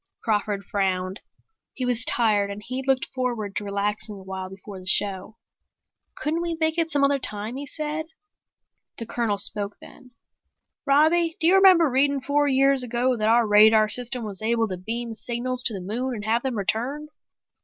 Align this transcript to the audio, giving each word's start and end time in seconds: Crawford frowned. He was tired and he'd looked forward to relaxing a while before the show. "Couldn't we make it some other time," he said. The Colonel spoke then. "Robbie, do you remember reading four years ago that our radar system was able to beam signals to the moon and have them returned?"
Crawford 0.23 0.63
frowned. 0.63 1.21
He 1.75 1.85
was 1.85 2.03
tired 2.03 2.49
and 2.49 2.63
he'd 2.63 2.87
looked 2.87 3.05
forward 3.13 3.55
to 3.55 3.63
relaxing 3.63 4.15
a 4.15 4.23
while 4.23 4.49
before 4.49 4.79
the 4.79 4.87
show. 4.87 5.37
"Couldn't 6.15 6.41
we 6.41 6.57
make 6.59 6.79
it 6.79 6.89
some 6.89 7.03
other 7.03 7.19
time," 7.19 7.55
he 7.55 7.67
said. 7.67 8.07
The 8.97 9.05
Colonel 9.05 9.37
spoke 9.37 9.77
then. 9.79 10.09
"Robbie, 10.87 11.37
do 11.39 11.45
you 11.45 11.53
remember 11.53 11.87
reading 11.87 12.19
four 12.19 12.47
years 12.47 12.81
ago 12.81 13.15
that 13.15 13.29
our 13.29 13.45
radar 13.45 13.87
system 13.89 14.23
was 14.23 14.41
able 14.41 14.67
to 14.69 14.77
beam 14.77 15.13
signals 15.13 15.61
to 15.65 15.73
the 15.75 15.79
moon 15.81 16.15
and 16.15 16.25
have 16.25 16.41
them 16.41 16.57
returned?" 16.57 17.09